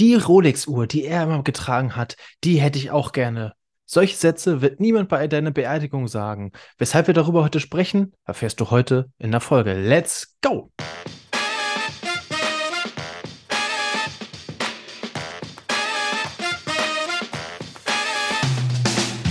die 0.00 0.14
Rolex-Uhr, 0.14 0.86
die 0.86 1.04
er 1.04 1.24
immer 1.24 1.42
getragen 1.44 1.94
hat, 1.94 2.16
die 2.42 2.60
hätte 2.60 2.78
ich 2.78 2.90
auch 2.90 3.12
gerne. 3.12 3.52
Solche 3.84 4.16
Sätze 4.16 4.62
wird 4.62 4.80
niemand 4.80 5.08
bei 5.10 5.26
deiner 5.26 5.50
Beerdigung 5.50 6.08
sagen. 6.08 6.52
Weshalb 6.78 7.06
wir 7.06 7.14
darüber 7.14 7.44
heute 7.44 7.60
sprechen, 7.60 8.14
erfährst 8.24 8.60
du 8.60 8.70
heute 8.70 9.10
in 9.18 9.30
der 9.30 9.40
Folge. 9.40 9.74
Let's 9.74 10.36
go! 10.40 10.70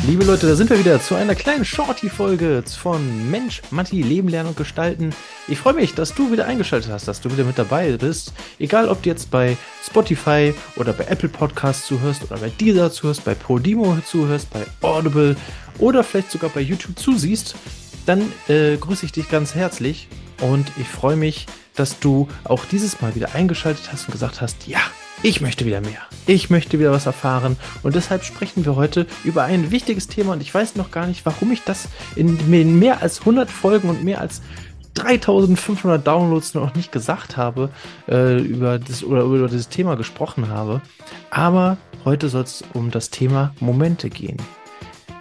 Liebe 0.10 0.23
Leute, 0.23 0.48
da 0.48 0.55
sind 0.55 0.71
wir 0.71 0.80
wieder 0.80 1.00
zu 1.00 1.14
einer 1.14 1.36
kleinen 1.36 1.64
Shorty-Folge 1.64 2.64
von 2.66 3.30
Mensch, 3.30 3.62
Matti, 3.70 4.02
Leben, 4.02 4.28
Lernen 4.28 4.50
und 4.50 4.58
Gestalten. 4.58 5.14
Ich 5.48 5.59
freue 5.59 5.76
mich, 5.76 5.94
dass 5.94 6.16
du 6.16 6.32
wieder 6.32 6.48
eingeschaltet 6.48 6.91
hast, 6.91 7.08
dass 7.08 7.21
du 7.21 7.32
wieder 7.32 7.44
mit 7.44 7.59
dabei 7.59 7.96
bist. 7.96 8.34
Egal, 8.58 8.90
ob 8.90 9.04
du 9.04 9.09
jetzt 9.09 9.30
bei 9.30 9.55
Spotify 9.86 10.55
oder 10.77 10.94
bei 10.94 11.04
Apple 11.04 11.30
Podcasts 11.30 11.86
zuhörst 11.86 12.23
oder 12.23 12.40
bei 12.40 12.50
Deezer 12.50 12.91
zuhörst, 12.91 13.23
bei 13.23 13.36
Podimo 13.36 14.00
zuhörst, 14.03 14.50
bei 14.50 14.66
Audible 14.81 15.36
oder 15.77 16.03
vielleicht 16.03 16.31
sogar 16.31 16.50
bei 16.50 16.62
YouTube 16.62 16.98
zusiehst, 16.98 17.53
dann 18.08 18.34
äh, 18.48 18.78
grüße 18.78 19.05
ich 19.05 19.12
dich 19.12 19.30
ganz 19.30 19.53
herzlich 19.53 20.08
und 20.41 20.72
ich 20.78 20.88
freue 20.88 21.17
mich, 21.17 21.45
dass 21.76 22.00
du 22.00 22.28
auch 22.45 22.66
dieses 22.66 23.00
Mal 23.00 23.14
wieder 23.14 23.36
eingeschaltet 23.36 23.91
hast 23.91 24.08
und 24.08 24.14
gesagt 24.14 24.41
hast, 24.41 24.66
ja, 24.66 24.81
ich 25.22 25.41
möchte 25.41 25.66
wieder 25.66 25.82
mehr. 25.82 26.02
Ich 26.28 26.50
möchte 26.50 26.80
wieder 26.80 26.91
was 26.91 27.05
erfahren. 27.05 27.58
Und 27.84 27.96
deshalb 27.96 28.23
sprechen 28.23 28.66
wir 28.66 28.76
heute 28.76 29.05
über 29.23 29.44
ein 29.44 29.72
wichtiges 29.72 30.08
Thema. 30.08 30.34
Und 30.34 30.42
ich 30.42 30.54
weiß 30.54 30.76
noch 30.76 30.92
gar 30.92 31.08
nicht, 31.08 31.26
warum 31.26 31.52
ich 31.52 31.64
das 31.64 31.90
in 32.16 32.50
mehr 32.80 33.02
als 33.02 33.20
100 33.20 33.50
Folgen 33.50 33.90
und 33.90 34.04
mehr 34.04 34.22
als 34.22 34.42
3500 34.94 36.05
Downloads 36.05 36.54
noch 36.54 36.73
nicht 36.73 36.92
gesagt 36.92 37.38
habe, 37.38 37.70
äh, 38.08 38.38
über 38.40 38.80
das 38.80 39.04
oder 39.04 39.23
über 39.23 39.48
dieses 39.48 39.70
Thema 39.70 39.95
gesprochen 39.95 40.50
habe. 40.50 40.82
Aber 41.31 41.78
heute 42.06 42.30
soll 42.30 42.44
es 42.44 42.64
um 42.73 42.90
das 42.92 43.09
Thema 43.09 43.54
Momente 43.59 44.09
gehen. 44.09 44.38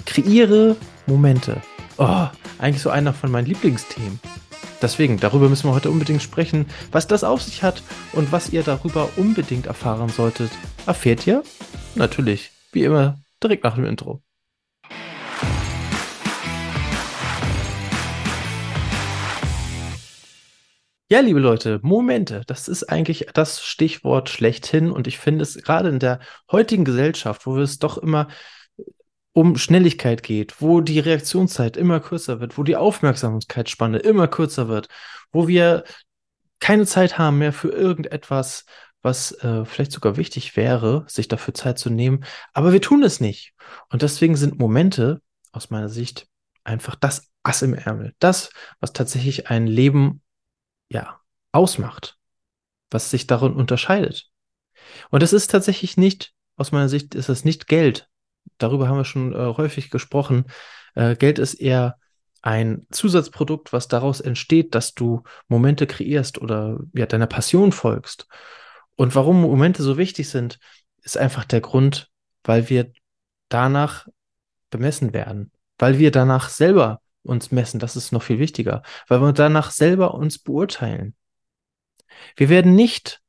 Kreiere 0.07 0.77
Momente. 1.07 1.61
Oh, 1.97 2.27
eigentlich 2.59 2.83
so 2.83 2.91
einer 2.91 3.13
von 3.13 3.31
meinen 3.31 3.47
Lieblingsthemen. 3.47 4.21
Deswegen, 4.81 5.19
darüber 5.19 5.49
müssen 5.49 5.69
wir 5.69 5.75
heute 5.75 5.91
unbedingt 5.91 6.23
sprechen. 6.23 6.67
Was 6.93 7.09
das 7.09 7.25
auf 7.25 7.43
sich 7.43 7.63
hat 7.63 7.83
und 8.13 8.31
was 8.31 8.51
ihr 8.51 8.63
darüber 8.63 9.09
unbedingt 9.17 9.67
erfahren 9.67 10.09
solltet, 10.09 10.51
erfährt 10.87 11.27
ihr 11.27 11.43
natürlich, 11.97 12.53
wie 12.73 12.85
immer, 12.85 13.19
direkt 13.43 13.65
nach 13.65 13.75
dem 13.75 13.85
Intro. 13.85 14.23
Ja, 21.11 21.21
liebe 21.21 21.41
Leute, 21.41 21.81
Momente, 21.83 22.43
das 22.47 22.69
ist 22.69 22.85
eigentlich 22.85 23.29
das 23.33 23.65
Stichwort 23.65 24.29
schlechthin 24.29 24.91
und 24.91 25.07
ich 25.07 25.19
finde 25.19 25.43
es 25.43 25.55
gerade 25.63 25.89
in 25.89 25.99
der 25.99 26.21
heutigen 26.53 26.85
Gesellschaft, 26.85 27.47
wo 27.47 27.57
wir 27.57 27.63
es 27.63 27.79
doch 27.79 27.97
immer 27.97 28.29
um 29.33 29.57
Schnelligkeit 29.57 30.23
geht, 30.23 30.61
wo 30.61 30.81
die 30.81 30.99
Reaktionszeit 30.99 31.77
immer 31.77 32.01
kürzer 32.01 32.41
wird, 32.41 32.59
wo 32.59 32.63
die 32.63 32.77
Aufmerksamkeitsspanne 32.77 33.99
immer 33.99 34.29
kürzer 34.29 34.69
wird, 34.69 34.89
wo 35.33 35.49
wir 35.49 35.85
keine 36.61 36.87
Zeit 36.87 37.19
haben 37.19 37.39
mehr 37.39 37.53
für 37.53 37.69
irgendetwas, 37.69 38.65
was 39.03 39.33
äh, 39.45 39.65
vielleicht 39.65 39.93
sogar 39.93 40.17
wichtig 40.17 40.57
wäre, 40.57 41.05
sich 41.07 41.29
dafür 41.29 41.55
Zeit 41.55 41.79
zu 41.79 41.89
nehmen, 41.91 42.25
aber 42.53 42.73
wir 42.73 42.83
tun 42.83 43.03
es 43.03 43.21
nicht. 43.21 43.55
Und 43.91 44.03
deswegen 44.03 44.37
sind 44.37 44.59
Momente 44.59 45.23
aus 45.53 45.71
meiner 45.71 45.89
Sicht 45.89 46.27
einfach 46.65 46.97
das 46.97 47.31
Ass 47.43 47.63
im 47.63 47.75
Ärmel, 47.75 48.15
das, 48.19 48.51
was 48.81 48.93
tatsächlich 48.93 49.49
ein 49.49 49.67
Leben 49.67 50.23
ja 50.89 51.21
ausmacht, 51.53 52.19
was 52.91 53.11
sich 53.11 53.27
darin 53.27 53.53
unterscheidet. 53.53 54.31
Und 55.11 55.23
es 55.23 55.33
ist 55.33 55.51
tatsächlich 55.51 55.97
nicht, 55.97 56.33
aus 56.57 56.73
meiner 56.73 56.89
Sicht 56.89 57.15
ist 57.15 57.29
es 57.29 57.45
nicht 57.45 57.69
Geld, 57.69 58.08
darüber 58.59 58.89
haben 58.89 58.99
wir 58.99 59.05
schon 59.05 59.33
äh, 59.33 59.55
häufig 59.57 59.91
gesprochen. 59.91 60.45
Äh, 60.95 61.17
Geld 61.17 61.39
ist 61.39 61.55
eher 61.55 61.97
ein 62.43 62.87
Zusatzprodukt, 62.91 63.73
was 63.73 63.89
daraus 63.89 64.21
entsteht, 64.21 64.75
dass 64.75 64.95
du 64.95 65.23
Momente 65.49 65.87
kreierst 65.87 66.39
oder 66.39 66.79
ja, 66.93 67.07
deiner 67.07 67.27
Passion 67.27 67.73
folgst. 67.73 68.29
Und 68.97 69.15
warum 69.15 69.41
Momente 69.41 69.83
so 69.83 69.97
wichtig 69.99 70.29
sind, 70.29 70.59
ist 71.03 71.17
einfach 71.17 71.45
der 71.45 71.61
Grund, 71.61 72.11
weil 72.45 72.69
wir 72.69 72.93
danach 73.49 74.07
bemessen 74.71 75.13
werden, 75.13 75.51
weil 75.79 75.99
wir 75.99 76.11
danach 76.11 76.49
selber 76.49 77.01
uns 77.23 77.51
messen, 77.51 77.81
das 77.81 77.97
ist 77.97 78.13
noch 78.13 78.23
viel 78.23 78.39
wichtiger, 78.39 78.83
weil 79.07 79.21
wir 79.21 79.33
danach 79.33 79.71
selber 79.71 80.15
uns 80.15 80.39
beurteilen. 80.39 81.15
Wir 82.37 82.49
werden 82.49 82.75
nicht 82.75 83.21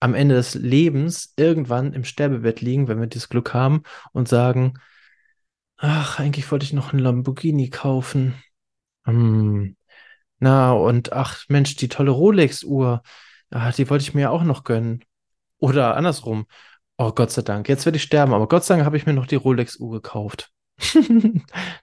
am 0.00 0.14
Ende 0.14 0.34
des 0.34 0.54
Lebens 0.54 1.32
irgendwann 1.36 1.92
im 1.92 2.04
Sterbebett 2.04 2.60
liegen, 2.60 2.88
wenn 2.88 3.00
wir 3.00 3.06
dieses 3.06 3.28
Glück 3.28 3.54
haben 3.54 3.82
und 4.12 4.28
sagen, 4.28 4.74
ach, 5.76 6.18
eigentlich 6.18 6.50
wollte 6.50 6.64
ich 6.64 6.72
noch 6.72 6.92
einen 6.92 7.02
Lamborghini 7.02 7.70
kaufen. 7.70 8.34
Hm. 9.04 9.76
Na, 10.40 10.72
und 10.72 11.12
ach, 11.12 11.44
Mensch, 11.48 11.76
die 11.76 11.88
tolle 11.88 12.12
Rolex-Uhr, 12.12 13.02
ah, 13.50 13.72
die 13.72 13.90
wollte 13.90 14.02
ich 14.02 14.14
mir 14.14 14.30
auch 14.30 14.44
noch 14.44 14.64
gönnen. 14.64 15.04
Oder 15.58 15.96
andersrum. 15.96 16.46
Oh, 16.98 17.12
Gott 17.12 17.30
sei 17.30 17.42
Dank, 17.42 17.68
jetzt 17.68 17.86
werde 17.86 17.96
ich 17.96 18.02
sterben, 18.02 18.34
aber 18.34 18.48
Gott 18.48 18.64
sei 18.64 18.74
Dank 18.74 18.86
habe 18.86 18.96
ich 18.96 19.06
mir 19.06 19.12
noch 19.14 19.26
die 19.26 19.36
Rolex-Uhr 19.36 19.90
gekauft. 19.90 20.50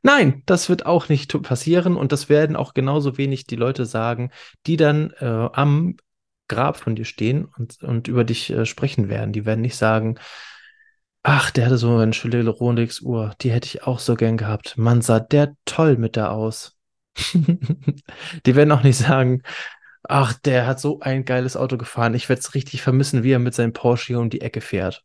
Nein, 0.04 0.44
das 0.46 0.70
wird 0.70 0.86
auch 0.86 1.10
nicht 1.10 1.42
passieren 1.42 1.98
und 1.98 2.12
das 2.12 2.30
werden 2.30 2.56
auch 2.56 2.74
genauso 2.74 3.18
wenig 3.18 3.46
die 3.46 3.58
Leute 3.58 3.86
sagen, 3.86 4.32
die 4.66 4.78
dann 4.78 5.12
äh, 5.20 5.26
am 5.26 5.98
Grab 6.48 6.78
von 6.78 6.96
dir 6.96 7.06
stehen 7.06 7.46
und, 7.46 7.82
und 7.84 8.08
über 8.08 8.24
dich 8.24 8.52
äh, 8.52 8.66
sprechen 8.66 9.10
werden. 9.10 9.34
Die 9.34 9.46
werden 9.46 9.62
nicht 9.62 9.76
sagen, 9.76 10.20
ach, 11.24 11.52
der 11.52 11.66
hatte 11.66 11.78
so 11.78 11.98
eine 11.98 12.14
schöne 12.14 12.48
Rolex-Uhr, 12.48 13.34
die 13.42 13.52
hätte 13.52 13.68
ich 13.68 13.84
auch 13.84 14.00
so 14.00 14.16
gern 14.16 14.38
gehabt. 14.38 14.78
Man 14.78 15.02
sah 15.02 15.20
der 15.20 15.56
toll 15.66 15.98
mit 15.98 16.16
der 16.16 16.32
aus. 16.32 16.78
die 18.46 18.56
werden 18.56 18.72
auch 18.72 18.84
nicht 18.84 18.98
sagen, 18.98 19.42
ach, 20.04 20.34
der 20.34 20.68
hat 20.68 20.80
so 20.80 21.00
ein 21.00 21.26
geiles 21.26 21.58
Auto 21.58 21.78
gefahren. 21.78 22.14
Ich 22.14 22.30
werde 22.30 22.42
es 22.42 22.54
richtig 22.54 22.82
vermissen, 22.82 23.24
wie 23.24 23.32
er 23.32 23.40
mit 23.40 23.56
seinem 23.56 23.74
Porsche 23.74 24.20
um 24.20 24.30
die 24.30 24.42
Ecke 24.42 24.62
fährt. 24.62 25.04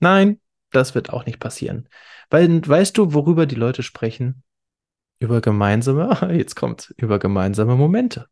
Nein, 0.00 0.40
das 0.70 0.94
wird 0.94 1.10
auch 1.10 1.26
nicht 1.26 1.40
passieren. 1.40 1.88
Weil, 2.30 2.66
weißt 2.66 2.96
du, 2.96 3.14
worüber 3.14 3.46
die 3.46 3.56
Leute 3.56 3.82
sprechen? 3.82 4.42
Über 5.18 5.40
gemeinsame, 5.40 6.16
jetzt 6.36 6.54
kommt, 6.54 6.94
über 6.96 7.18
gemeinsame 7.18 7.74
Momente. 7.74 8.28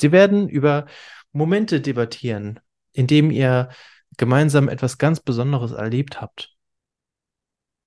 Sie 0.00 0.12
werden 0.12 0.48
über 0.48 0.86
Momente 1.32 1.80
debattieren, 1.80 2.60
in 2.92 3.06
dem 3.06 3.30
ihr 3.30 3.68
gemeinsam 4.16 4.68
etwas 4.68 4.98
ganz 4.98 5.20
Besonderes 5.20 5.72
erlebt 5.72 6.20
habt. 6.20 6.54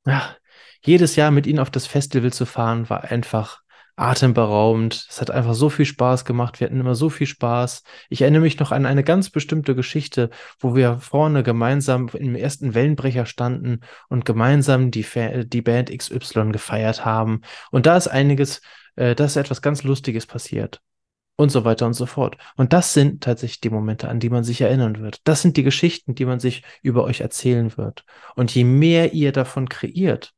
Ja, 0.05 0.35
jedes 0.81 1.15
Jahr 1.15 1.31
mit 1.31 1.47
ihnen 1.47 1.59
auf 1.59 1.71
das 1.71 1.85
Festival 1.85 2.31
zu 2.31 2.45
fahren, 2.45 2.89
war 2.89 3.03
einfach 3.05 3.61
atemberaubend. 3.95 5.07
Es 5.09 5.19
hat 5.19 5.29
einfach 5.29 5.53
so 5.53 5.69
viel 5.69 5.85
Spaß 5.85 6.23
gemacht. 6.23 6.59
Wir 6.59 6.67
hatten 6.67 6.79
immer 6.79 6.95
so 6.95 7.09
viel 7.09 7.27
Spaß. 7.27 7.83
Ich 8.09 8.21
erinnere 8.21 8.41
mich 8.41 8.57
noch 8.59 8.71
an 8.71 8.85
eine 8.85 9.03
ganz 9.03 9.29
bestimmte 9.29 9.75
Geschichte, 9.75 10.29
wo 10.59 10.73
wir 10.75 10.99
vorne 10.99 11.43
gemeinsam 11.43 12.07
im 12.13 12.35
ersten 12.35 12.73
Wellenbrecher 12.73 13.25
standen 13.25 13.81
und 14.07 14.23
gemeinsam 14.23 14.89
die, 14.89 15.05
die 15.45 15.61
Band 15.61 15.95
XY 15.95 16.51
gefeiert 16.51 17.03
haben. 17.03 17.41
Und 17.71 17.87
da 17.87 17.97
ist 17.97 18.07
einiges, 18.07 18.61
äh, 18.95 19.15
da 19.15 19.25
ist 19.25 19.35
etwas 19.35 19.61
ganz 19.61 19.83
Lustiges 19.83 20.25
passiert 20.25 20.81
und 21.39 21.51
so 21.51 21.63
weiter 21.63 21.85
und 21.85 21.93
so 21.93 22.05
fort. 22.05 22.35
Und 22.57 22.73
das 22.73 22.93
sind 22.93 23.23
tatsächlich 23.23 23.61
die 23.61 23.69
Momente, 23.69 24.09
an 24.09 24.19
die 24.19 24.29
man 24.29 24.43
sich 24.43 24.59
erinnern 24.59 24.99
wird. 24.99 25.21
Das 25.23 25.41
sind 25.41 25.55
die 25.55 25.63
Geschichten, 25.63 26.13
die 26.13 26.25
man 26.25 26.41
sich 26.41 26.63
über 26.81 27.05
euch 27.05 27.21
erzählen 27.21 27.77
wird. 27.77 28.03
Und 28.35 28.53
je 28.53 28.65
mehr 28.65 29.13
ihr 29.13 29.31
davon 29.31 29.69
kreiert, 29.69 30.33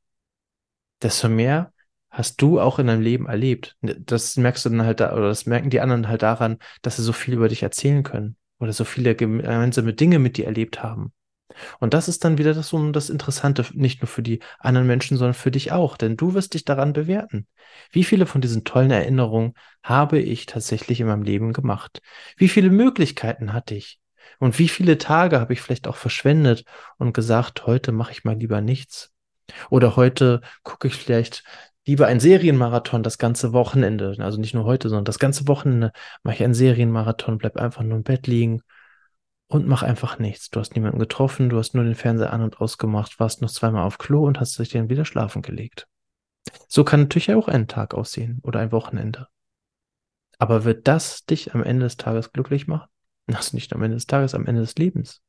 desto 1.01 1.27
mehr 1.27 1.73
hast 2.11 2.39
du 2.43 2.59
auch 2.59 2.77
in 2.77 2.85
deinem 2.85 3.01
Leben 3.01 3.25
erlebt. 3.25 3.77
Das 3.81 4.37
merkst 4.37 4.63
du 4.63 4.69
dann 4.69 4.83
halt 4.83 4.99
da, 4.99 5.13
oder 5.13 5.29
das 5.29 5.47
merken 5.47 5.71
die 5.71 5.79
anderen 5.79 6.07
halt 6.07 6.21
daran, 6.21 6.59
dass 6.83 6.97
sie 6.97 7.03
so 7.03 7.13
viel 7.13 7.33
über 7.33 7.47
dich 7.47 7.63
erzählen 7.63 8.03
können 8.03 8.35
oder 8.59 8.71
so 8.71 8.83
viele 8.83 9.15
gemeinsame 9.15 9.95
Dinge 9.95 10.19
mit 10.19 10.37
dir 10.37 10.45
erlebt 10.45 10.83
haben. 10.83 11.13
Und 11.79 11.93
das 11.93 12.07
ist 12.07 12.23
dann 12.23 12.37
wieder 12.37 12.53
das, 12.53 12.73
das 12.93 13.09
Interessante, 13.09 13.65
nicht 13.73 14.01
nur 14.01 14.07
für 14.07 14.21
die 14.21 14.39
anderen 14.59 14.87
Menschen, 14.87 15.17
sondern 15.17 15.33
für 15.33 15.51
dich 15.51 15.71
auch, 15.71 15.97
denn 15.97 16.17
du 16.17 16.33
wirst 16.33 16.53
dich 16.53 16.65
daran 16.65 16.93
bewerten. 16.93 17.47
Wie 17.91 18.03
viele 18.03 18.25
von 18.25 18.41
diesen 18.41 18.63
tollen 18.63 18.91
Erinnerungen 18.91 19.53
habe 19.83 20.19
ich 20.19 20.45
tatsächlich 20.45 20.99
in 20.99 21.07
meinem 21.07 21.23
Leben 21.23 21.53
gemacht? 21.53 22.01
Wie 22.37 22.49
viele 22.49 22.69
Möglichkeiten 22.69 23.53
hatte 23.53 23.75
ich? 23.75 23.99
Und 24.39 24.59
wie 24.59 24.67
viele 24.67 24.97
Tage 24.97 25.39
habe 25.39 25.53
ich 25.53 25.61
vielleicht 25.61 25.87
auch 25.87 25.95
verschwendet 25.95 26.63
und 26.97 27.13
gesagt, 27.13 27.67
heute 27.67 27.91
mache 27.91 28.11
ich 28.11 28.23
mal 28.23 28.35
lieber 28.35 28.61
nichts? 28.61 29.11
Oder 29.69 29.95
heute 29.95 30.41
gucke 30.63 30.87
ich 30.87 30.95
vielleicht 30.95 31.43
lieber 31.85 32.07
einen 32.07 32.19
Serienmarathon 32.19 33.03
das 33.03 33.17
ganze 33.17 33.53
Wochenende. 33.53 34.15
Also 34.19 34.39
nicht 34.39 34.53
nur 34.53 34.65
heute, 34.65 34.89
sondern 34.89 35.05
das 35.05 35.19
ganze 35.19 35.47
Wochenende 35.47 35.91
mache 36.23 36.35
ich 36.35 36.43
einen 36.43 36.53
Serienmarathon, 36.53 37.37
bleib 37.37 37.57
einfach 37.57 37.83
nur 37.83 37.97
im 37.97 38.03
Bett 38.03 38.27
liegen 38.27 38.61
und 39.51 39.67
mach 39.67 39.83
einfach 39.83 40.17
nichts. 40.17 40.49
Du 40.49 40.61
hast 40.61 40.75
niemanden 40.75 40.97
getroffen, 40.97 41.49
du 41.49 41.57
hast 41.57 41.75
nur 41.75 41.83
den 41.83 41.95
Fernseher 41.95 42.31
an 42.31 42.41
und 42.41 42.61
ausgemacht, 42.61 43.19
warst 43.19 43.41
noch 43.41 43.51
zweimal 43.51 43.83
auf 43.83 43.97
Klo 43.97 44.25
und 44.25 44.39
hast 44.39 44.57
dich 44.57 44.69
dann 44.69 44.89
wieder 44.89 45.03
schlafen 45.03 45.41
gelegt. 45.41 45.87
So 46.69 46.85
kann 46.85 47.01
natürlich 47.01 47.33
auch 47.33 47.49
ein 47.49 47.67
Tag 47.67 47.93
aussehen 47.93 48.39
oder 48.43 48.61
ein 48.61 48.71
Wochenende. 48.71 49.27
Aber 50.39 50.63
wird 50.63 50.87
das 50.87 51.25
dich 51.25 51.53
am 51.53 51.63
Ende 51.63 51.83
des 51.83 51.97
Tages 51.97 52.31
glücklich 52.31 52.67
machen? 52.67 52.87
Das 53.27 53.53
nicht 53.53 53.71
am 53.73 53.83
Ende 53.83 53.95
des 53.95 54.07
Tages, 54.07 54.33
am 54.33 54.45
Ende 54.45 54.61
des 54.61 54.75
Lebens. 54.75 55.21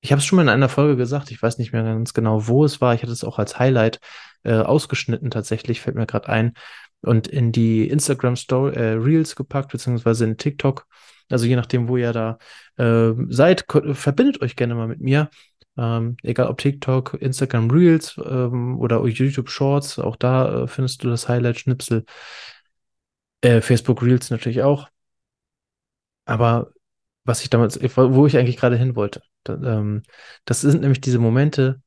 Ich 0.00 0.12
habe 0.12 0.20
es 0.20 0.26
schon 0.26 0.36
mal 0.36 0.42
in 0.42 0.48
einer 0.48 0.68
Folge 0.68 0.96
gesagt, 0.96 1.30
ich 1.30 1.42
weiß 1.42 1.58
nicht 1.58 1.72
mehr 1.72 1.82
ganz 1.82 2.14
genau, 2.14 2.46
wo 2.46 2.64
es 2.64 2.80
war. 2.80 2.94
Ich 2.94 3.02
hatte 3.02 3.12
es 3.12 3.24
auch 3.24 3.38
als 3.38 3.58
Highlight 3.58 4.00
äh, 4.44 4.54
ausgeschnitten, 4.54 5.30
tatsächlich, 5.30 5.80
fällt 5.80 5.96
mir 5.96 6.06
gerade 6.06 6.28
ein. 6.28 6.52
Und 7.00 7.26
in 7.26 7.52
die 7.52 7.88
Instagram 7.88 8.36
Story, 8.36 8.74
äh, 8.76 8.92
Reels 8.92 9.34
gepackt, 9.34 9.72
beziehungsweise 9.72 10.24
in 10.24 10.36
TikTok. 10.36 10.86
Also 11.30 11.46
je 11.46 11.56
nachdem, 11.56 11.88
wo 11.88 11.96
ihr 11.96 12.12
da 12.12 12.38
äh, 12.76 13.12
seid, 13.28 13.66
verbindet 13.92 14.42
euch 14.42 14.56
gerne 14.56 14.74
mal 14.74 14.88
mit 14.88 15.00
mir. 15.00 15.30
Ähm, 15.78 16.16
egal 16.22 16.48
ob 16.48 16.58
TikTok, 16.58 17.14
Instagram 17.20 17.70
Reels 17.70 18.18
ähm, 18.24 18.78
oder 18.78 19.04
YouTube 19.04 19.50
Shorts, 19.50 19.98
auch 19.98 20.16
da 20.16 20.64
äh, 20.64 20.66
findest 20.68 21.04
du 21.04 21.08
das 21.10 21.28
Highlight-Schnipsel. 21.28 22.04
Äh, 23.42 23.60
Facebook 23.60 24.02
Reels 24.02 24.30
natürlich 24.30 24.62
auch. 24.62 24.88
Aber 26.24 26.72
was 27.24 27.42
ich 27.42 27.50
damals, 27.50 27.78
wo 27.96 28.26
ich 28.26 28.36
eigentlich 28.36 28.56
gerade 28.56 28.76
hin 28.76 28.96
wollte, 28.96 29.22
da, 29.44 29.54
ähm, 29.54 30.02
das 30.44 30.60
sind 30.60 30.80
nämlich 30.80 31.00
diese 31.00 31.18
Momente, 31.18 31.82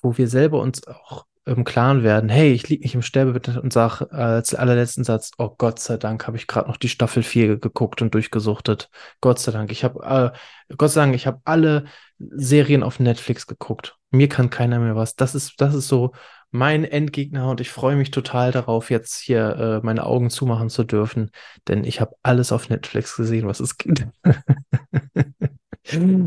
wo 0.00 0.16
wir 0.16 0.28
selber 0.28 0.60
uns 0.60 0.86
auch 0.86 1.26
im 1.46 1.64
Klaren 1.64 2.02
werden, 2.02 2.28
hey, 2.28 2.52
ich 2.52 2.68
liege 2.68 2.82
nicht 2.82 2.96
im 2.96 3.02
Sterbebett 3.02 3.56
und 3.56 3.72
sage 3.72 4.10
als 4.10 4.54
allerletzten 4.54 5.04
Satz, 5.04 5.30
oh 5.38 5.54
Gott 5.56 5.78
sei 5.78 5.96
Dank 5.96 6.26
habe 6.26 6.36
ich 6.36 6.48
gerade 6.48 6.68
noch 6.68 6.76
die 6.76 6.88
Staffel 6.88 7.22
4 7.22 7.58
geguckt 7.58 8.02
und 8.02 8.12
durchgesuchtet. 8.14 8.90
Gott 9.20 9.38
sei 9.38 9.52
Dank, 9.52 9.70
ich 9.70 9.84
habe 9.84 10.32
äh, 10.68 10.74
Gott 10.76 10.90
sei 10.90 11.02
Dank, 11.02 11.14
ich 11.14 11.28
habe 11.28 11.40
alle 11.44 11.84
Serien 12.18 12.82
auf 12.82 12.98
Netflix 12.98 13.46
geguckt. 13.46 13.96
Mir 14.10 14.28
kann 14.28 14.50
keiner 14.50 14.80
mehr 14.80 14.96
was. 14.96 15.14
Das 15.14 15.36
ist 15.36 15.60
das 15.60 15.74
ist 15.74 15.86
so 15.86 16.12
mein 16.50 16.84
Endgegner 16.84 17.48
und 17.48 17.60
ich 17.60 17.70
freue 17.70 17.96
mich 17.96 18.10
total 18.10 18.50
darauf, 18.50 18.90
jetzt 18.90 19.20
hier 19.20 19.56
äh, 19.56 19.86
meine 19.86 20.04
Augen 20.04 20.30
zumachen 20.30 20.68
zu 20.68 20.84
dürfen, 20.84 21.30
denn 21.68 21.84
ich 21.84 22.00
habe 22.00 22.16
alles 22.22 22.50
auf 22.50 22.68
Netflix 22.68 23.16
gesehen, 23.16 23.46
was 23.46 23.60
es 23.60 23.78
gibt. 23.78 24.06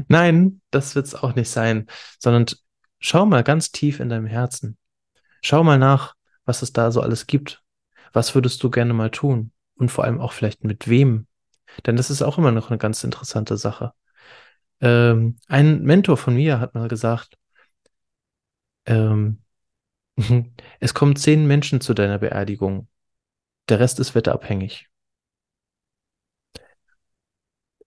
Nein, 0.08 0.62
das 0.72 0.96
wird 0.96 1.08
es 1.08 1.16
auch 1.16 1.36
nicht 1.36 1.50
sein, 1.50 1.88
sondern 2.20 2.46
schau 3.00 3.26
mal 3.26 3.44
ganz 3.44 3.72
tief 3.72 4.00
in 4.00 4.10
deinem 4.10 4.28
Herzen. 4.28 4.78
Schau 5.42 5.64
mal 5.64 5.78
nach, 5.78 6.16
was 6.46 6.62
es 6.62 6.74
da 6.74 6.92
so 6.92 7.02
alles 7.02 7.28
gibt. 7.28 7.64
Was 8.14 8.36
würdest 8.36 8.64
du 8.64 8.70
gerne 8.70 8.94
mal 8.94 9.12
tun? 9.12 9.52
Und 9.76 9.90
vor 9.92 10.04
allem 10.04 10.20
auch 10.20 10.34
vielleicht 10.34 10.64
mit 10.64 10.90
wem? 10.90 11.28
Denn 11.86 11.96
das 11.96 12.10
ist 12.10 12.22
auch 12.22 12.38
immer 12.38 12.52
noch 12.52 12.70
eine 12.70 12.78
ganz 12.78 13.04
interessante 13.04 13.58
Sache. 13.58 13.94
Ähm, 14.82 15.38
ein 15.48 15.84
Mentor 15.84 16.18
von 16.18 16.36
mir 16.36 16.60
hat 16.60 16.74
mal 16.74 16.88
gesagt, 16.88 17.38
ähm, 18.86 19.44
es 20.80 20.94
kommen 20.94 21.16
zehn 21.16 21.48
Menschen 21.48 21.82
zu 21.82 21.94
deiner 21.94 22.20
Beerdigung. 22.20 22.88
Der 23.70 23.80
Rest 23.80 24.00
ist 24.00 24.16
wetterabhängig. 24.16 24.90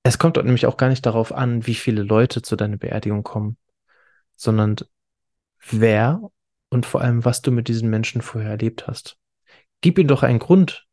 Es 0.04 0.18
kommt 0.18 0.36
dort 0.36 0.46
nämlich 0.46 0.66
auch 0.66 0.76
gar 0.76 0.88
nicht 0.88 1.06
darauf 1.06 1.32
an, 1.32 1.66
wie 1.66 1.74
viele 1.74 2.02
Leute 2.02 2.42
zu 2.42 2.56
deiner 2.56 2.76
Beerdigung 2.76 3.22
kommen, 3.22 3.56
sondern 4.36 4.76
wer 5.70 6.20
und 6.72 6.86
vor 6.86 7.02
allem, 7.02 7.26
was 7.26 7.42
du 7.42 7.50
mit 7.50 7.68
diesen 7.68 7.90
Menschen 7.90 8.22
vorher 8.22 8.52
erlebt 8.52 8.86
hast. 8.86 9.18
Gib 9.82 9.98
ihnen 9.98 10.08
doch 10.08 10.22
einen 10.22 10.38
Grund, 10.38 10.86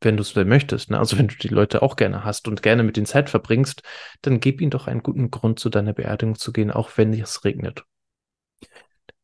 wenn 0.00 0.16
du 0.16 0.22
es 0.22 0.36
möchtest. 0.36 0.88
Ne? 0.90 1.00
Also 1.00 1.18
wenn 1.18 1.26
du 1.26 1.34
die 1.34 1.48
Leute 1.48 1.82
auch 1.82 1.96
gerne 1.96 2.24
hast 2.24 2.46
und 2.46 2.62
gerne 2.62 2.84
mit 2.84 2.96
ihnen 2.96 3.06
Zeit 3.06 3.28
verbringst, 3.28 3.82
dann 4.20 4.38
gib 4.38 4.60
ihnen 4.60 4.70
doch 4.70 4.86
einen 4.86 5.02
guten 5.02 5.32
Grund, 5.32 5.58
zu 5.58 5.68
deiner 5.68 5.92
Beerdigung 5.92 6.36
zu 6.36 6.52
gehen, 6.52 6.70
auch 6.70 6.96
wenn 6.96 7.12
es 7.12 7.44
regnet. 7.44 7.82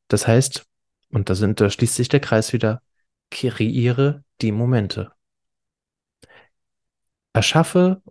Das 0.08 0.26
heißt, 0.26 0.66
und 1.10 1.30
da, 1.30 1.36
sind, 1.36 1.60
da 1.60 1.70
schließt 1.70 1.94
sich 1.94 2.08
der 2.08 2.20
Kreis 2.20 2.52
wieder, 2.52 2.82
kreiere 3.30 4.24
die 4.40 4.50
Momente. 4.50 5.12
Erschaffe 7.32 8.02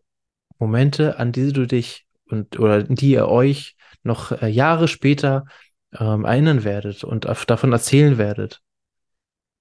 Momente, 0.59 1.19
an 1.19 1.33
die 1.33 1.51
du 1.51 1.68
dich 1.68 2.07
und 2.29 2.57
oder 2.57 2.83
die 2.83 3.12
ihr 3.12 3.27
euch 3.27 3.75
noch 4.03 4.31
äh, 4.31 4.47
Jahre 4.47 4.88
später 4.88 5.44
ähm, 5.94 6.25
erinnern 6.25 6.63
werdet 6.63 7.04
und 7.04 7.25
davon 7.25 7.72
erzählen 7.72 8.18
werdet. 8.18 8.62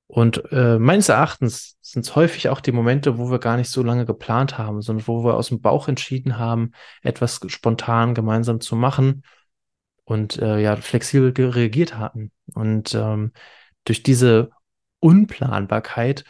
Und 0.08 0.52
äh, 0.52 0.78
meines 0.78 1.08
Erachtens 1.08 1.76
sind 1.80 2.04
es 2.04 2.14
häufig 2.14 2.48
auch 2.48 2.60
die 2.60 2.72
Momente, 2.72 3.18
wo 3.18 3.30
wir 3.30 3.40
gar 3.40 3.56
nicht 3.56 3.70
so 3.70 3.82
lange 3.82 4.06
geplant 4.06 4.56
haben, 4.56 4.80
sondern 4.80 5.06
wo 5.08 5.24
wir 5.24 5.34
aus 5.34 5.48
dem 5.48 5.60
Bauch 5.60 5.88
entschieden 5.88 6.38
haben, 6.38 6.72
etwas 7.02 7.40
spontan 7.48 8.14
gemeinsam 8.14 8.60
zu 8.60 8.76
machen 8.76 9.24
und 10.04 10.38
äh, 10.38 10.60
ja 10.60 10.76
flexibel 10.76 11.32
reagiert 11.50 11.98
hatten. 11.98 12.30
Und 12.54 12.94
ähm, 12.94 13.32
durch 13.84 14.04
diese 14.04 14.50
Unplanbarkeit 15.00 16.24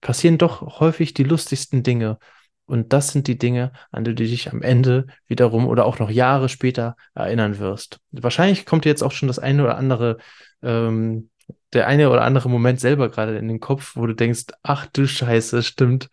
passieren 0.00 0.38
doch 0.38 0.80
häufig 0.80 1.12
die 1.14 1.24
lustigsten 1.24 1.82
Dinge. 1.82 2.18
Und 2.68 2.92
das 2.92 3.08
sind 3.08 3.26
die 3.26 3.38
Dinge, 3.38 3.72
an 3.90 4.04
die 4.04 4.14
du 4.14 4.22
dich 4.24 4.52
am 4.52 4.60
Ende 4.60 5.06
wiederum 5.26 5.66
oder 5.66 5.86
auch 5.86 5.98
noch 5.98 6.10
Jahre 6.10 6.50
später 6.50 6.96
erinnern 7.14 7.58
wirst. 7.58 7.98
Wahrscheinlich 8.12 8.66
kommt 8.66 8.84
dir 8.84 8.90
jetzt 8.90 9.02
auch 9.02 9.12
schon 9.12 9.26
das 9.26 9.38
eine 9.38 9.64
oder 9.64 9.78
andere, 9.78 10.18
ähm, 10.62 11.30
der 11.72 11.86
eine 11.86 12.10
oder 12.10 12.22
andere 12.22 12.50
Moment 12.50 12.78
selber 12.78 13.08
gerade 13.08 13.38
in 13.38 13.48
den 13.48 13.58
Kopf, 13.58 13.96
wo 13.96 14.06
du 14.06 14.14
denkst, 14.14 14.44
ach 14.62 14.86
du 14.86 15.06
Scheiße, 15.06 15.62
stimmt. 15.62 16.10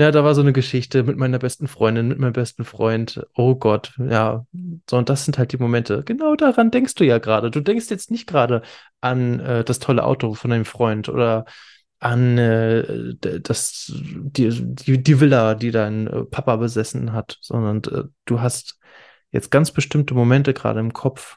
Ja, 0.00 0.12
da 0.12 0.22
war 0.22 0.36
so 0.36 0.42
eine 0.42 0.52
Geschichte 0.52 1.02
mit 1.02 1.16
meiner 1.16 1.40
besten 1.40 1.66
Freundin, 1.66 2.06
mit 2.06 2.20
meinem 2.20 2.32
besten 2.32 2.64
Freund. 2.64 3.26
Oh 3.34 3.56
Gott, 3.56 3.94
ja. 3.98 4.46
So, 4.88 4.96
und 4.96 5.08
das 5.08 5.24
sind 5.24 5.38
halt 5.38 5.50
die 5.52 5.58
Momente. 5.58 6.04
Genau 6.04 6.36
daran 6.36 6.70
denkst 6.70 6.94
du 6.94 7.04
ja 7.04 7.18
gerade. 7.18 7.50
Du 7.50 7.60
denkst 7.60 7.90
jetzt 7.90 8.12
nicht 8.12 8.28
gerade 8.28 8.62
an 9.00 9.40
äh, 9.40 9.64
das 9.64 9.80
tolle 9.80 10.04
Auto 10.04 10.34
von 10.34 10.50
deinem 10.50 10.64
Freund 10.64 11.08
oder 11.08 11.46
an 12.00 12.38
äh, 12.38 13.14
das, 13.40 13.92
die, 13.94 14.74
die, 14.74 15.02
die 15.02 15.20
Villa, 15.20 15.54
die 15.54 15.70
dein 15.70 16.06
äh, 16.06 16.24
Papa 16.24 16.56
besessen 16.56 17.12
hat, 17.12 17.38
sondern 17.40 17.82
äh, 17.92 18.08
du 18.24 18.40
hast 18.40 18.78
jetzt 19.32 19.50
ganz 19.50 19.72
bestimmte 19.72 20.14
Momente 20.14 20.54
gerade 20.54 20.80
im 20.80 20.92
Kopf, 20.92 21.36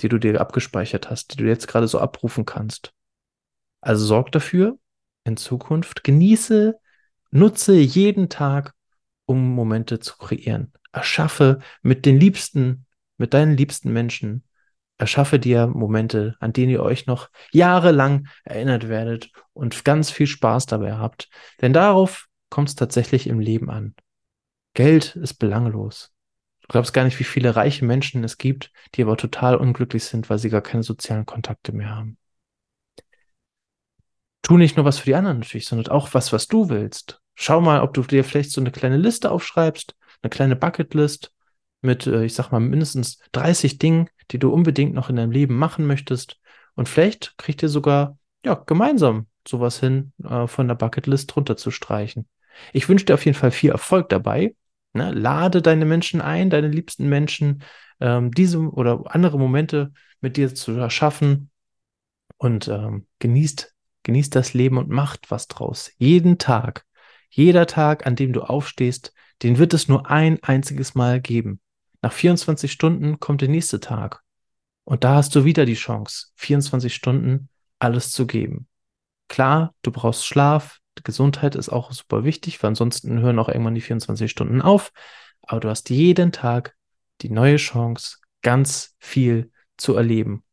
die 0.00 0.08
du 0.08 0.18
dir 0.18 0.40
abgespeichert 0.40 1.10
hast, 1.10 1.32
die 1.32 1.36
du 1.38 1.44
jetzt 1.44 1.68
gerade 1.68 1.88
so 1.88 1.98
abrufen 1.98 2.44
kannst. 2.44 2.92
Also 3.80 4.04
sorg 4.04 4.32
dafür, 4.32 4.78
in 5.24 5.36
Zukunft 5.36 6.04
genieße, 6.04 6.78
nutze 7.30 7.74
jeden 7.74 8.28
Tag, 8.28 8.74
um 9.26 9.54
Momente 9.54 10.00
zu 10.00 10.16
kreieren. 10.16 10.72
Erschaffe 10.92 11.60
mit 11.82 12.06
den 12.06 12.20
Liebsten, 12.20 12.86
mit 13.16 13.34
deinen 13.34 13.56
liebsten 13.56 13.92
Menschen 13.92 14.44
Erschaffe 14.96 15.38
dir 15.38 15.66
Momente, 15.66 16.36
an 16.38 16.52
denen 16.52 16.70
ihr 16.70 16.82
euch 16.82 17.06
noch 17.06 17.28
jahrelang 17.50 18.28
erinnert 18.44 18.88
werdet 18.88 19.30
und 19.52 19.84
ganz 19.84 20.10
viel 20.10 20.26
Spaß 20.26 20.66
dabei 20.66 20.94
habt. 20.94 21.28
Denn 21.60 21.72
darauf 21.72 22.28
kommt 22.48 22.68
es 22.68 22.76
tatsächlich 22.76 23.26
im 23.26 23.40
Leben 23.40 23.70
an. 23.70 23.94
Geld 24.74 25.16
ist 25.16 25.34
belanglos. 25.34 26.12
Du 26.62 26.68
glaubst 26.68 26.94
gar 26.94 27.04
nicht, 27.04 27.18
wie 27.18 27.24
viele 27.24 27.56
reiche 27.56 27.84
Menschen 27.84 28.24
es 28.24 28.38
gibt, 28.38 28.72
die 28.94 29.02
aber 29.02 29.16
total 29.16 29.56
unglücklich 29.56 30.04
sind, 30.04 30.30
weil 30.30 30.38
sie 30.38 30.48
gar 30.48 30.62
keine 30.62 30.82
sozialen 30.82 31.26
Kontakte 31.26 31.72
mehr 31.72 31.90
haben. 31.90 32.16
Tu 34.42 34.56
nicht 34.56 34.76
nur 34.76 34.84
was 34.84 34.98
für 34.98 35.06
die 35.06 35.14
anderen 35.14 35.40
natürlich, 35.40 35.66
sondern 35.66 35.92
auch 35.92 36.14
was, 36.14 36.32
was 36.32 36.46
du 36.46 36.68
willst. 36.68 37.20
Schau 37.34 37.60
mal, 37.60 37.82
ob 37.82 37.94
du 37.94 38.02
dir 38.02 38.24
vielleicht 38.24 38.52
so 38.52 38.60
eine 38.60 38.70
kleine 38.70 38.96
Liste 38.96 39.30
aufschreibst, 39.30 39.96
eine 40.22 40.30
kleine 40.30 40.56
Bucketlist 40.56 41.33
mit, 41.84 42.06
äh, 42.06 42.24
ich 42.24 42.34
sag 42.34 42.50
mal, 42.50 42.60
mindestens 42.60 43.18
30 43.32 43.78
Dingen, 43.78 44.08
die 44.30 44.38
du 44.38 44.50
unbedingt 44.50 44.94
noch 44.94 45.10
in 45.10 45.16
deinem 45.16 45.30
Leben 45.30 45.56
machen 45.56 45.86
möchtest. 45.86 46.38
Und 46.74 46.88
vielleicht 46.88 47.36
kriegt 47.38 47.62
ihr 47.62 47.68
sogar, 47.68 48.18
ja, 48.44 48.54
gemeinsam 48.54 49.26
sowas 49.46 49.80
hin, 49.80 50.12
äh, 50.22 50.46
von 50.46 50.68
der 50.68 50.74
Bucketlist 50.74 51.34
runterzustreichen. 51.36 52.26
Ich 52.72 52.88
wünsche 52.88 53.04
dir 53.04 53.14
auf 53.14 53.24
jeden 53.24 53.36
Fall 53.36 53.50
viel 53.50 53.70
Erfolg 53.70 54.08
dabei. 54.08 54.54
Ne? 54.92 55.12
Lade 55.12 55.60
deine 55.60 55.84
Menschen 55.84 56.20
ein, 56.20 56.50
deine 56.50 56.68
liebsten 56.68 57.08
Menschen, 57.08 57.62
ähm, 58.00 58.30
diese 58.30 58.58
oder 58.58 59.02
andere 59.06 59.38
Momente 59.38 59.92
mit 60.20 60.36
dir 60.36 60.54
zu 60.54 60.72
erschaffen 60.72 61.50
und 62.38 62.68
ähm, 62.68 63.06
genießt, 63.18 63.74
genießt 64.04 64.34
das 64.34 64.54
Leben 64.54 64.78
und 64.78 64.88
macht 64.88 65.30
was 65.30 65.48
draus. 65.48 65.92
Jeden 65.98 66.38
Tag, 66.38 66.86
jeder 67.28 67.66
Tag, 67.66 68.06
an 68.06 68.16
dem 68.16 68.32
du 68.32 68.42
aufstehst, 68.42 69.12
den 69.42 69.58
wird 69.58 69.74
es 69.74 69.88
nur 69.88 70.10
ein 70.10 70.42
einziges 70.42 70.94
Mal 70.94 71.20
geben. 71.20 71.60
Nach 72.04 72.12
24 72.12 72.70
Stunden 72.70 73.18
kommt 73.18 73.40
der 73.40 73.48
nächste 73.48 73.80
Tag. 73.80 74.20
Und 74.84 75.04
da 75.04 75.14
hast 75.14 75.34
du 75.34 75.46
wieder 75.46 75.64
die 75.64 75.72
Chance, 75.72 76.26
24 76.34 76.94
Stunden 76.94 77.48
alles 77.78 78.10
zu 78.10 78.26
geben. 78.26 78.68
Klar, 79.28 79.72
du 79.80 79.90
brauchst 79.90 80.26
Schlaf, 80.26 80.80
Gesundheit 81.02 81.54
ist 81.54 81.70
auch 81.70 81.92
super 81.92 82.22
wichtig, 82.22 82.62
weil 82.62 82.68
ansonsten 82.68 83.20
hören 83.20 83.38
auch 83.38 83.48
irgendwann 83.48 83.74
die 83.74 83.80
24 83.80 84.30
Stunden 84.30 84.60
auf. 84.60 84.92
Aber 85.40 85.60
du 85.60 85.70
hast 85.70 85.88
jeden 85.88 86.30
Tag 86.30 86.76
die 87.22 87.30
neue 87.30 87.56
Chance, 87.56 88.18
ganz 88.42 88.94
viel 88.98 89.50
zu 89.78 89.96
erleben 89.96 90.44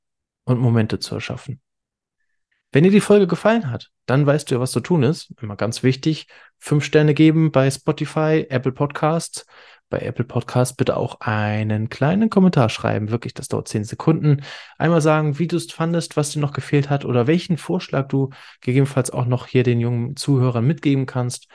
und 0.46 0.58
Momente 0.58 1.00
zu 1.00 1.16
erschaffen. 1.16 1.60
Wenn 2.72 2.86
dir 2.86 2.92
die 2.92 3.02
Folge 3.02 3.28
gefallen 3.28 3.70
hat, 3.70 3.90
dann 4.06 4.26
weißt 4.26 4.50
du 4.50 4.56
ja, 4.56 4.62
was 4.62 4.72
zu 4.72 4.80
tun 4.80 5.04
ist. 5.04 5.34
Immer 5.42 5.58
ganz 5.58 5.84
wichtig. 5.84 6.28
Fünf 6.60 6.86
Sterne 6.86 7.14
geben 7.14 7.52
bei 7.52 7.70
Spotify, 7.70 8.46
Apple 8.50 8.72
Podcasts 8.72 9.46
bei 9.92 10.00
Apple 10.00 10.26
Podcast 10.26 10.78
bitte 10.78 10.98
auch 10.98 11.22
einen 11.22 11.90
kleinen 11.90 12.32
Kommentar 12.32 12.70
schreiben. 12.70 13.12
Wirklich, 13.12 13.36
das 13.36 13.48
dauert 13.48 13.68
zehn 13.68 13.84
Sekunden. 13.84 14.42
Einmal 14.80 15.02
sagen, 15.02 15.38
wie 15.38 15.48
du 15.48 15.58
es 15.58 15.72
fandest, 15.72 16.18
was 16.18 16.32
dir 16.32 16.40
noch 16.40 16.54
gefehlt 16.54 16.90
hat 16.90 17.06
oder 17.06 17.28
welchen 17.28 17.58
Vorschlag 17.58 18.08
du 18.08 18.32
gegebenenfalls 18.62 19.12
auch 19.12 19.26
noch 19.26 19.46
hier 19.46 19.62
den 19.62 19.80
jungen 19.80 20.16
Zuhörern 20.16 20.66
mitgeben 20.66 21.06
kannst. 21.06 21.48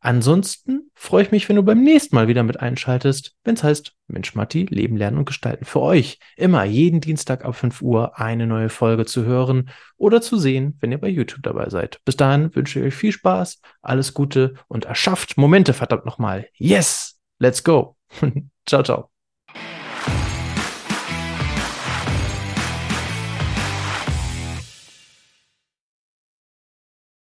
Ansonsten 0.00 0.90
freue 0.94 1.24
ich 1.24 1.32
mich, 1.32 1.48
wenn 1.48 1.56
du 1.56 1.62
beim 1.62 1.82
nächsten 1.82 2.14
Mal 2.14 2.28
wieder 2.28 2.42
mit 2.42 2.60
einschaltest, 2.60 3.34
wenn 3.44 3.54
es 3.54 3.64
heißt 3.64 3.92
Mensch 4.06 4.34
Matti, 4.34 4.64
Leben, 4.64 4.96
Lernen 4.96 5.18
und 5.18 5.24
Gestalten. 5.24 5.64
Für 5.64 5.80
euch 5.80 6.18
immer 6.36 6.64
jeden 6.64 7.00
Dienstag 7.00 7.44
ab 7.44 7.56
5 7.56 7.82
Uhr 7.82 8.18
eine 8.18 8.46
neue 8.46 8.68
Folge 8.68 9.04
zu 9.04 9.24
hören 9.24 9.70
oder 9.96 10.20
zu 10.20 10.38
sehen, 10.38 10.76
wenn 10.80 10.92
ihr 10.92 11.00
bei 11.00 11.08
YouTube 11.08 11.42
dabei 11.42 11.70
seid. 11.70 12.00
Bis 12.04 12.16
dahin 12.16 12.54
wünsche 12.54 12.78
ich 12.78 12.86
euch 12.86 12.94
viel 12.94 13.12
Spaß, 13.12 13.60
alles 13.82 14.14
Gute 14.14 14.54
und 14.68 14.84
erschafft 14.84 15.38
Momente, 15.38 15.72
verdammt 15.72 16.06
nochmal. 16.06 16.46
Yes! 16.54 17.15
Let's 17.40 17.60
go! 17.60 17.96
ciao, 18.66 18.82
ciao. 18.82 19.15